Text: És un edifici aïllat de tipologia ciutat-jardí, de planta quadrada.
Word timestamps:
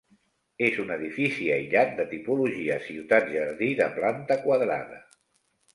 És 0.67 0.77
un 0.83 0.93
edifici 0.95 1.49
aïllat 1.57 1.93
de 2.01 2.07
tipologia 2.15 2.81
ciutat-jardí, 2.89 3.73
de 3.83 3.91
planta 4.01 4.41
quadrada. 4.49 5.01